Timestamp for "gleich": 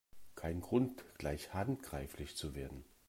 1.19-1.53